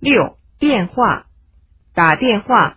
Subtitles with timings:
[0.00, 1.26] 六、电话，
[1.94, 2.76] 打电话。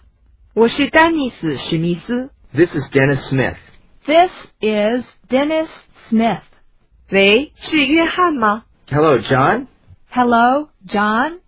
[0.54, 2.32] 我是丹尼斯·史密斯。
[2.54, 3.58] This is Dennis Smith.
[4.06, 4.32] This
[4.62, 5.68] is Dennis
[6.10, 6.42] Smith.
[7.12, 8.64] 喂，是约翰吗？
[8.90, 9.68] Hello, John.
[10.10, 11.40] Hello, John.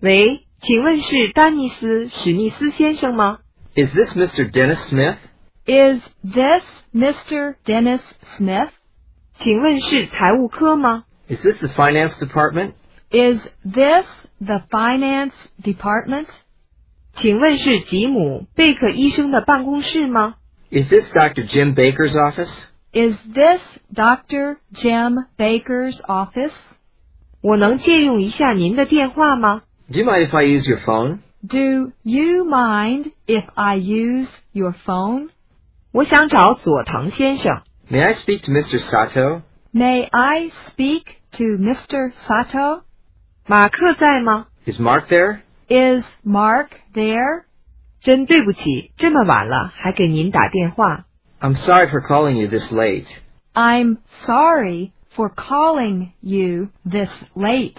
[0.00, 3.40] 喂，请问是丹尼斯·史密斯先生吗？
[3.74, 4.50] Is this Mr.
[4.50, 5.18] Dennis Smith?
[5.66, 6.62] Is this
[6.94, 7.56] Mr.
[7.64, 8.00] Dennis
[8.38, 8.70] Smith?
[9.40, 11.04] 请问是财务科吗？
[11.28, 12.72] Is this the finance department?
[13.10, 14.06] Is this
[14.40, 15.32] the finance
[15.62, 16.26] department?
[17.14, 20.34] 请问是吉姆·贝克医生的办公室吗？
[20.70, 21.46] Is this Dr.
[21.48, 22.50] Jim Baker's office?
[22.92, 23.62] Is this
[23.94, 24.56] Dr.
[24.74, 26.52] Jim Baker's office?
[27.40, 29.62] 我能借用一下您的电话吗？
[29.90, 31.20] Do you mind if I use your phone?
[31.46, 35.28] Do you mind if I use your phone?
[35.92, 37.62] 我想找佐藤先生。
[37.88, 38.80] May I speak to Mr.
[38.80, 39.42] Sato?
[39.72, 41.04] May I speak
[41.38, 42.12] to Mr.
[42.26, 42.82] Sato?
[43.50, 44.46] 马克在吗？
[44.66, 45.40] Is Mark there?
[45.68, 47.44] Is Mark there?
[48.00, 51.06] 真对不起，这么晚了还给您打电话。
[51.40, 53.06] I'm sorry for calling you this late.
[53.54, 57.76] I'm sorry for calling you this late.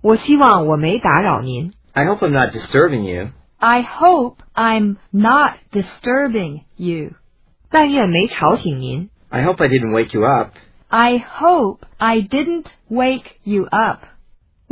[0.00, 1.72] 我希望我没打扰您。
[1.92, 3.30] I hope I'm not disturbing you.
[3.58, 7.12] I hope I'm not disturbing you.
[7.70, 9.10] 但愿没吵醒您。
[9.28, 10.52] I hope I didn't wake you up.
[10.88, 14.00] I hope I didn't wake you up.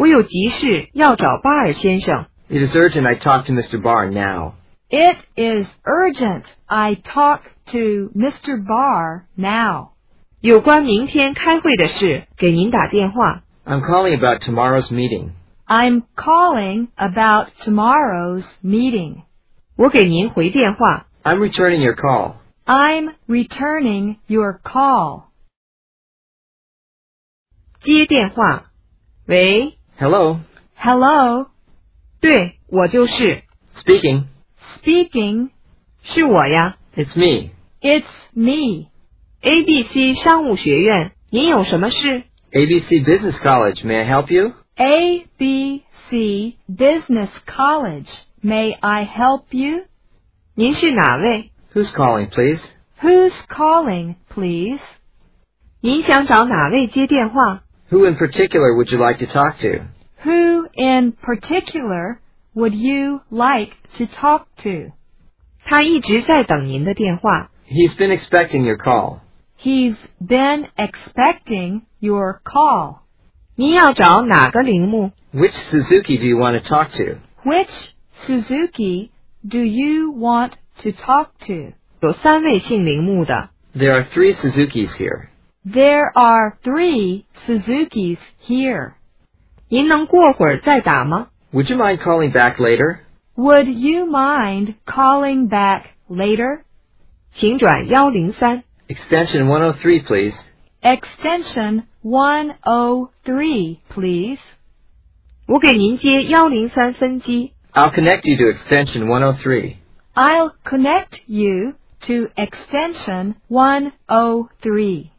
[0.01, 2.27] 我有急事要找巴尔先生。
[2.49, 3.81] It is urgent I talk to Mr.
[3.81, 4.55] Barr now.
[4.89, 7.41] It is urgent I talk
[7.73, 8.65] to Mr.
[8.65, 9.91] Barr now.
[10.41, 13.43] 有关明天开会的事，给您打电话。
[13.65, 15.31] I'm calling about tomorrow's meeting.
[15.67, 19.23] I'm calling about tomorrow's meeting.
[19.77, 21.07] 我给您回电话。
[21.25, 22.35] I'm returning your call.
[22.65, 25.25] I'm returning your call.
[27.83, 28.71] 接电话。
[29.27, 30.41] 喂， Hello.
[30.77, 31.47] Hello,
[32.21, 33.43] 对我就是，
[33.77, 34.25] Speaking.
[34.83, 35.51] speaking.
[36.03, 36.77] 是我呀。
[36.95, 37.51] It's me.
[37.81, 38.89] It's me.
[39.43, 42.25] A B C 商务学院，您有什么事？
[42.53, 43.83] ABC Business College.
[43.85, 44.53] May I help you?
[44.77, 48.09] A B C Business College.
[48.43, 49.85] May I help you?
[50.55, 51.51] 您是哪位？
[51.75, 52.61] Who's calling, please?
[53.03, 54.81] Who's calling, please?
[55.81, 57.63] 您想找哪位接电话？
[57.91, 59.87] Who in particular would you like to talk to?
[60.25, 62.21] Who in particular
[62.55, 64.93] would you like to talk to?
[65.65, 67.51] 他一直在等您的电话。
[67.69, 69.21] He's been expecting your call.
[69.59, 72.99] He's been expecting your call.
[73.57, 75.13] 您要找哪个铃木？
[75.33, 77.19] Which Suzuki do you want to talk to?
[77.45, 77.71] Which
[78.27, 79.11] Suzuki
[79.49, 81.73] do you want to talk to?
[82.01, 83.51] 有三位姓铃木的。
[83.75, 85.29] There are three Suzukis here.
[85.65, 88.93] There are three Suzukis here.
[89.69, 91.29] 您能过会儿再打吗？
[91.53, 92.99] Would you mind calling back later?
[93.37, 96.61] Would you mind calling back later?
[97.35, 98.63] 请转幺零三。
[98.89, 100.35] Extension 103, please.
[100.83, 104.39] Extension 103, please.
[105.49, 107.53] 我给您接幺零三分机。
[107.73, 109.77] I'll connect you to extension 103.
[110.15, 111.75] I'll connect you
[112.07, 115.10] to extension 103.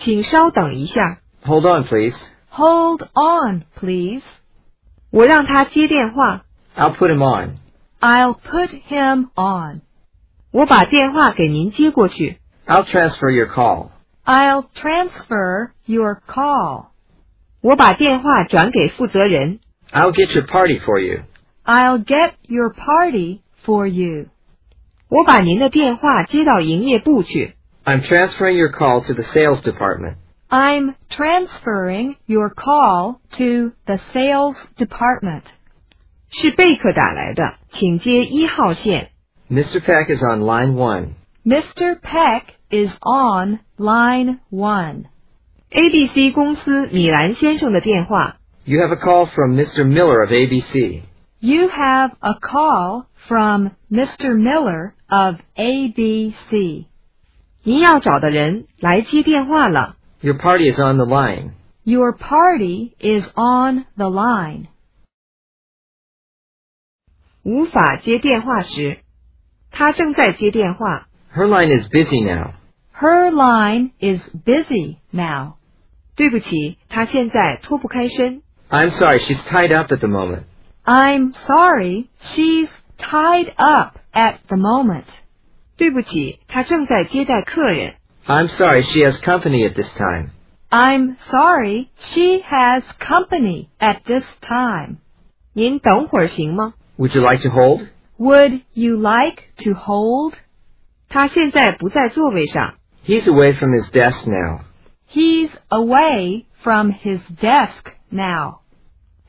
[0.00, 2.16] 请稍等一下， Hold on, please.
[2.50, 4.22] Hold on, please.
[5.10, 6.44] 我让他接电话。
[6.76, 7.56] I'll put him on.
[8.00, 9.82] I'll put him on.
[10.50, 12.38] 我把电话给您接过去。
[12.66, 13.90] I'll transfer your call.
[14.24, 16.86] I'll transfer your call.
[17.60, 19.60] 我把电话转给负责人。
[19.92, 21.20] I'll get your party for you.
[21.64, 24.26] I'll get your party for you.
[25.08, 27.54] 我把您的电话接到营业部去。
[27.84, 30.16] I'm transferring your call to the sales department.
[30.50, 35.44] I'm transferring your call to the sales department.
[36.30, 39.10] 是贝克打来的，请接一号线。
[39.50, 39.80] Mr.
[39.80, 41.14] Peck is on line one.
[41.44, 42.00] Mr.
[42.00, 45.04] Peck is on line one.
[45.70, 48.36] ABC 公司米兰先生的电话。
[48.64, 49.84] You have a call from Mr.
[49.84, 51.02] Miller of ABC.
[51.38, 54.34] You have a call from Mr.
[54.34, 56.86] Miller of ABC.
[57.62, 59.96] 您要找的人来接电话了。
[60.20, 61.52] Your party is on the line.
[61.84, 64.66] Your party is on the line.
[67.42, 68.98] 无法接电话时，
[69.70, 71.06] 他正在接电话。
[71.34, 72.54] Her line is busy now.
[72.92, 75.54] Her line is busy now.
[76.16, 78.42] 对不起，他现在脱不开身。
[78.68, 80.44] I'm sorry, she's tied up at the moment.
[80.84, 85.04] I'm sorry, she's tied up at the moment.
[85.80, 87.94] 对不起，他正在接待客人。
[88.26, 90.30] I'm sorry, she has company at this time.
[90.68, 94.96] I'm sorry, she has company at this time.
[95.52, 96.74] 您等会儿行吗？
[96.98, 97.86] Would you like to hold?
[98.18, 100.34] Would you like to hold?
[101.08, 102.74] 他现在不在座位上。
[103.06, 104.62] He's away from his desk now.
[105.08, 108.60] He's away from his desk now.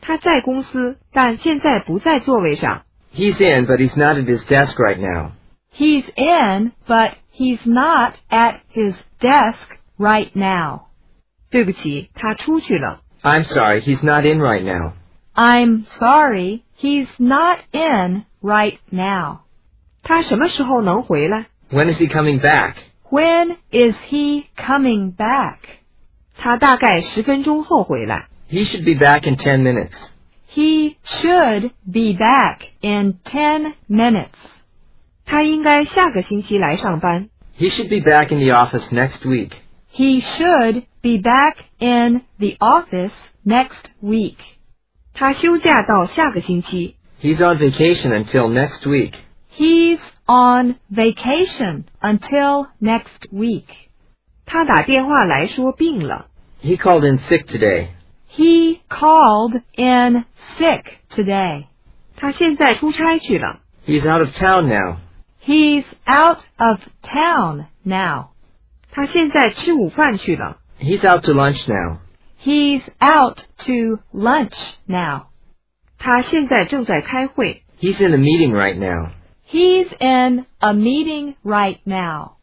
[0.01, 2.83] 他在公司，但现在不在座位上。
[3.13, 5.33] He's in, but he's not at his desk right now.
[5.71, 9.67] He's in, but he's not at his desk
[9.97, 10.87] right now.
[11.49, 13.01] 对不起，他出去了。
[13.21, 14.93] I'm sorry, he's not in right now.
[15.33, 19.39] I'm sorry, he's not in right now.
[20.03, 21.47] 他什么时候能回来？
[21.71, 22.75] When is he coming back?
[23.09, 25.57] When is he coming back?
[26.37, 28.27] 他大概十分钟后回来。
[28.49, 29.93] He should be back in ten minutes.
[30.53, 34.37] He should be back in 10 minutes.
[35.25, 37.29] 他应该下个星期来上班。
[37.57, 39.51] He should be back in the office next week.
[39.93, 43.13] He should be back in the office
[43.45, 44.37] next week.
[45.13, 46.95] 他休假到下个星期。
[47.21, 49.13] He's on vacation until next week.
[49.57, 53.65] He's on vacation until next week.
[54.45, 56.27] 他打电话来说病了。
[56.63, 57.87] He called in sick today.
[58.35, 60.25] He called in
[60.59, 61.65] sick today.
[62.15, 63.61] 他现在出差去了。
[63.87, 64.97] He's out of town now.
[65.43, 68.29] He's out of town now.
[68.91, 70.59] 他现在吃午饭去了。
[70.79, 71.99] He's out to lunch now.
[72.43, 74.55] He's out to lunch
[74.85, 75.27] now.
[75.97, 77.63] 他现在正在开会。
[77.79, 79.11] He's in a meeting right now.
[79.49, 82.37] He's in a meeting right now.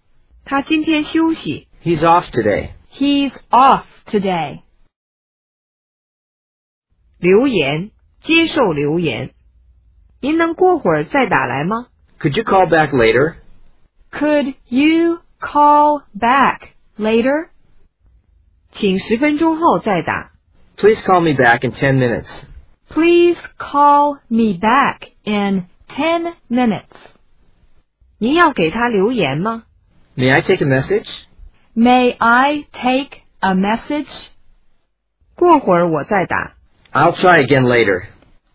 [0.44, 1.68] 他今天休息。
[1.82, 2.70] He's off today.
[2.92, 4.60] He's off today.
[7.18, 7.90] 留言，
[8.22, 9.34] 接受留言。
[10.20, 11.88] 您能过会儿再打来吗？
[12.18, 13.36] Could you call back later?
[14.10, 17.48] Could you call back later?
[18.72, 20.32] 请十分钟后再打。
[20.76, 22.26] Please call me back in ten minutes.
[22.88, 26.84] Please call me back in 10 minutes.
[28.18, 29.64] 您要给他留言吗？
[30.16, 31.06] May I take a message?
[31.74, 34.08] May I take a message?
[35.36, 36.54] 过会儿我再打。
[36.92, 38.04] I'll try again later.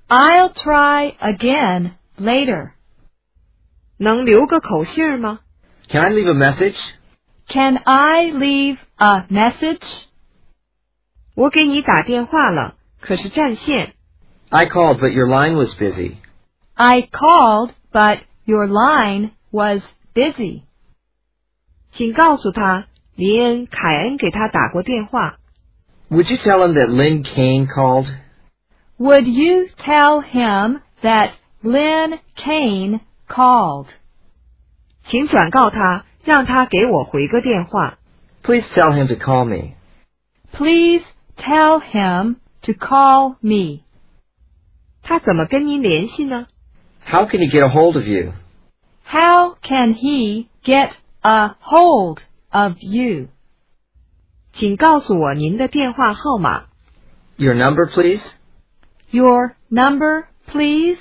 [0.07, 2.71] I'll try again later.
[3.97, 5.39] 能留个口信儿吗？
[5.89, 6.77] Can I leave a message?
[7.47, 9.83] Can I leave a message?
[11.35, 13.93] 我给你打电话了，可是占线。
[14.49, 16.17] I called, but your line was busy.
[16.75, 19.81] I called, but your line was
[20.13, 20.63] busy.
[21.93, 25.37] 请告诉他，林恩·凯恩给他打过电话。
[26.09, 28.07] Would you tell him that Lynn Kane called?
[28.97, 31.31] Would you tell him that
[31.61, 33.87] Lynn Kane called?
[35.05, 37.97] 请转告他，让他给我回个电话。
[38.43, 39.75] Please tell him to call me.
[40.51, 41.03] Please
[41.37, 43.83] tell him to call me.
[45.01, 46.47] 他怎么跟您联系呢？
[47.05, 48.33] How can he get a hold of you?
[49.05, 52.19] How can he get a hold
[52.51, 53.29] of you?
[54.53, 56.65] 请告诉我您的电话号码。
[57.37, 58.21] Your number, please?
[59.11, 60.99] Your number, please?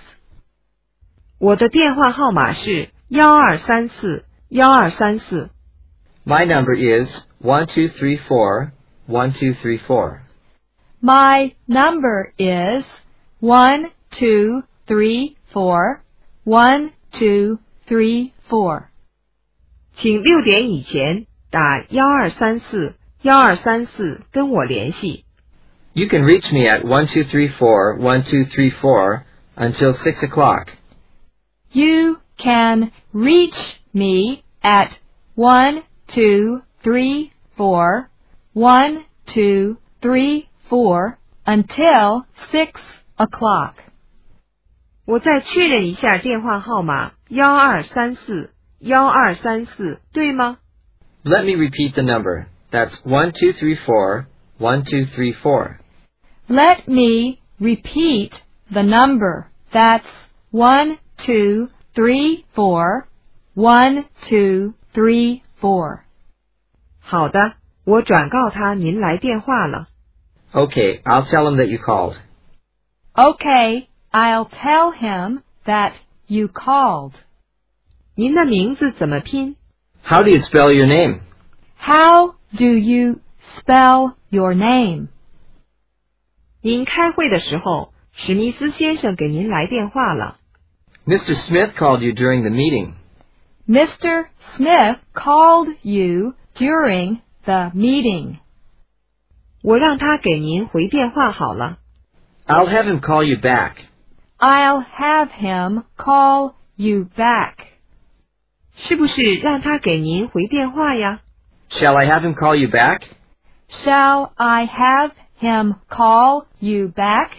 [1.43, 5.51] 我的电话号码是幺二三四幺二三四。
[6.25, 7.09] My number is
[7.41, 8.73] one two three four
[9.07, 10.21] one two three four.
[11.01, 12.85] My number is
[13.41, 16.01] one two three four
[16.45, 17.59] one two
[17.89, 18.89] three four.
[19.97, 25.25] 请六点以前打幺二三四幺二三四跟我联系。
[25.93, 29.23] You can reach me at one two three four one two three four
[29.57, 30.67] until six o'clock.
[31.73, 33.55] You can reach
[33.93, 34.91] me at
[35.35, 35.83] one
[36.15, 38.11] two three four
[38.55, 42.81] one two three four until six
[43.19, 43.75] o'clock.
[45.05, 50.59] 我再确认一下电话号码幺二三四幺二三四，对吗？
[51.25, 52.47] Let me repeat the number.
[52.71, 54.27] That's one two three four
[54.59, 55.79] one two three four.
[56.47, 58.33] Let me repeat
[58.71, 59.47] the number.
[59.73, 60.07] That's
[60.51, 63.07] one two three four
[63.55, 66.01] one two three four.
[67.01, 69.89] 好的，我转告他您来电话了。
[70.53, 72.17] Okay, I'll tell him that you called.
[73.15, 75.93] Okay, I'll tell him that
[76.27, 77.13] you called.
[78.15, 79.57] 您的名字怎么拼？
[80.05, 81.21] How do you spell your name?
[81.79, 83.21] How do you
[83.59, 85.09] spell your name?
[86.63, 90.39] 您开会的时候，史密斯先生给您来电话了。
[91.07, 91.35] Mr.
[91.47, 92.95] Smith called you during the meeting.
[93.69, 94.25] Mr.
[94.57, 98.39] Smith called you during the meeting.
[99.63, 101.79] 我让他给您回电话好了。
[102.47, 103.73] I'll have him call you back.
[104.39, 107.55] I'll have him call you back.
[108.77, 111.21] 是不是让他给您回电话呀？
[111.71, 113.01] Shall I have him call you back?
[113.85, 115.11] Shall I have
[115.41, 117.31] him call you back?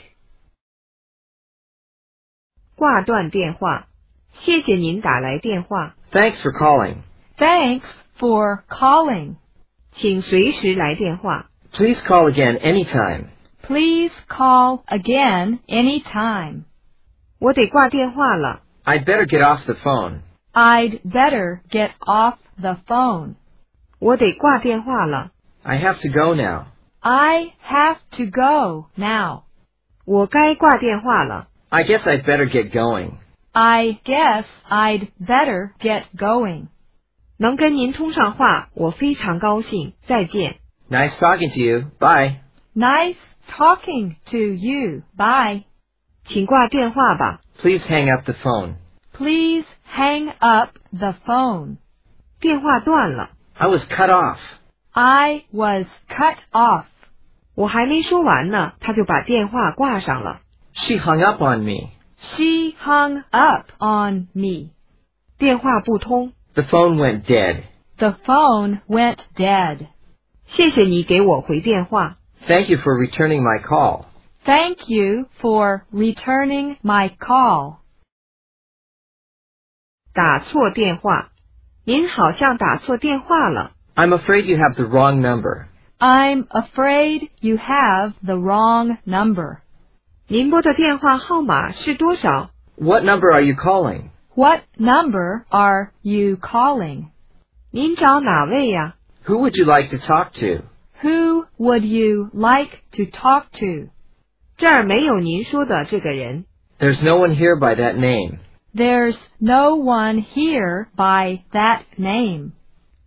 [2.76, 3.88] 挂断电话，
[4.34, 6.98] 谢谢您打来电话， Thanks for calling.
[7.38, 7.84] Thanks
[8.18, 9.36] for calling.
[9.94, 11.50] 请随时来电话。
[11.72, 13.26] Please call again anytime.
[13.64, 16.64] Please call again anytime.
[17.40, 20.22] 我得挂电话了， I'd better get off the phone.
[20.54, 23.36] I'd better get off the phone.
[24.00, 25.32] 我得挂电话了，
[25.64, 26.66] I have to go now.
[27.02, 29.44] I have to go now.
[30.06, 31.48] 我该挂电话了。
[31.74, 33.18] I guess I'd better get going.
[33.54, 36.68] I guess I'd better get going.
[37.38, 39.94] 能跟您通上话，我非常高兴。
[40.08, 40.58] 再见。
[40.90, 41.92] Nice talking to you.
[42.00, 42.42] Bye.
[42.76, 43.18] Nice
[43.48, 45.04] talking to you.
[45.16, 45.64] Bye.
[46.26, 47.42] 请挂电话吧。
[47.62, 48.76] Please hang up the phone.
[49.14, 51.78] Please hang up the phone.
[52.40, 54.38] 电话断了， I was cut off.
[54.94, 56.86] I was cut off.
[57.56, 60.42] 我还没说完呢，他就把电话挂上了。
[60.74, 61.94] She hung up on me.
[62.36, 64.72] She hung up on me.
[65.38, 67.64] 电话不通， The phone went dead.
[67.98, 69.88] The phone went dead.
[70.48, 72.18] 谢谢你给我回电话。
[72.48, 74.06] Thank you for returning my call.
[74.46, 77.78] Thank you for returning my call.
[80.14, 81.32] 打错电话，
[81.86, 83.72] 您好像打错电话了。
[83.96, 85.66] I'm afraid you have the wrong number.
[86.00, 89.62] I'm afraid you have the wrong number.
[90.28, 92.52] 您拨的电话号码是多少？
[92.78, 94.10] What number are you calling?
[94.36, 97.08] What number are you calling?
[97.72, 98.96] 您找哪位呀？
[99.26, 100.64] Who would you like to talk to?
[101.02, 103.90] Who would you like to talk to?
[104.58, 106.46] 这儿没有您说的这个人。
[106.80, 108.40] There's no one here by that name.
[108.74, 112.52] There's no one here by that name.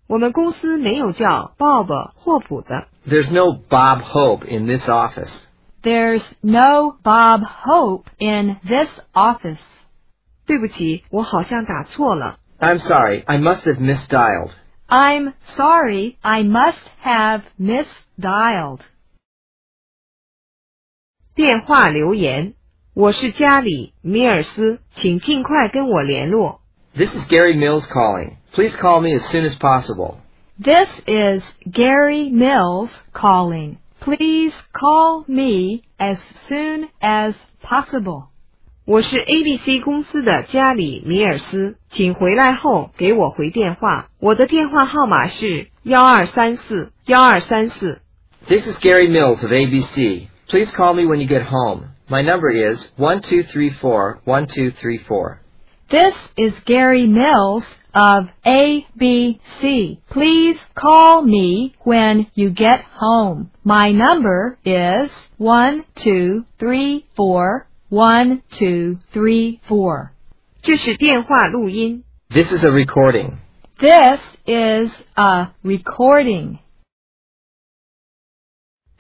[0.09, 2.89] 我们公司没有叫 Bob 霍普的。
[3.07, 5.31] There's no Bob Hope in this office.
[5.83, 9.59] There's no Bob Hope in this office.
[10.47, 12.39] 对不起，我好像打错了。
[12.59, 14.51] I'm sorry, I must have misdialed.
[14.89, 18.81] I'm sorry, I must have misdialed.
[21.35, 22.55] 电话留言：
[22.95, 26.61] 我是加里·米尔斯，请尽快跟我联络。
[26.95, 28.37] This is Gary Mills calling.
[28.53, 30.17] Please call me as soon as possible.
[30.63, 33.79] This is Gary Mills calling.
[34.07, 38.25] Please call me as soon as possible.
[38.85, 44.09] 我是 ABC 公司的加里·米尔斯，请回来后给我回电话。
[44.19, 48.01] 我的电话号码是幺二三四幺二三四。
[48.49, 50.27] This is Gary Mills of ABC.
[50.49, 51.91] Please call me when you get home.
[52.09, 55.37] My number is 1234-1234.
[55.91, 57.65] This is Gary Mills
[57.95, 59.99] of ABC.
[60.11, 63.51] Please call me when you get home.
[63.63, 70.13] My number is one two three four one two three four.
[70.63, 72.05] 这是电话录音。
[72.31, 73.33] This is a recording.
[73.79, 76.59] This is a recording.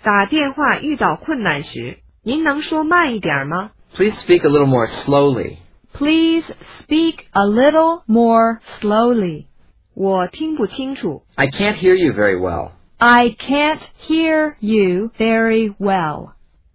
[0.03, 3.71] 打电话遇到困难时，您能说慢一点吗？
[3.95, 5.59] Please speak a little more slowly.
[5.95, 6.45] Please
[6.81, 9.47] speak a little more slowly.
[9.95, 11.23] 我听不清楚。
[11.35, 12.71] I can't hear you very well.
[12.99, 16.33] I can't hear you very well.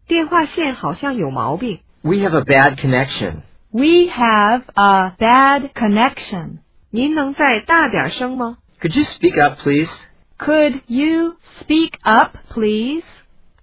[0.07, 1.79] 电话线好像有毛病。
[2.03, 3.41] We have a bad connection.
[3.71, 6.59] We have a bad connection.
[6.91, 8.57] 您能再大点声吗？
[8.79, 9.89] Could you speak up, please?
[10.37, 13.03] Could you speak up, please?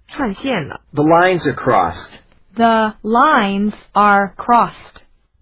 [0.07, 0.81] 串线了。
[0.93, 2.19] The lines are crossed.
[2.55, 4.98] The lines are crossed.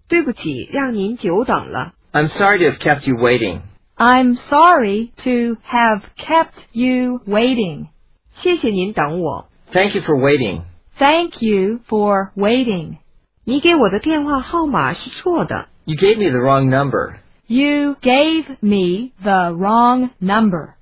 [0.08, 1.92] 对不起，让您久等了。
[2.12, 3.60] I'm sorry to have kept you waiting.
[3.96, 7.86] I'm sorry to have kept you waiting.
[8.34, 9.48] 谢谢您等我。
[9.72, 10.62] Thank you for waiting.
[10.98, 12.98] Thank you for waiting.
[13.44, 15.68] 你给我的电话号码是错的。
[15.84, 17.16] You gave me the wrong number.
[17.46, 20.74] You gave me the wrong number.